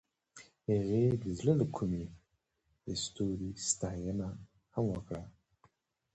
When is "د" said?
1.23-1.25, 2.85-2.87